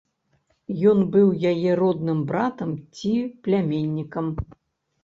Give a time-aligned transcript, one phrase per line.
[0.91, 3.13] Ён быў яе родным братам ці
[3.45, 4.35] пляменнікам.